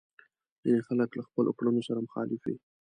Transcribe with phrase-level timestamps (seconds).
[0.61, 2.57] ځينې خلک له خپلو کړنو سره مخالف وي.